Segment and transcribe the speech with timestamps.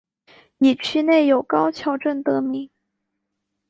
[0.57, 2.71] 以区内有高桥镇得名。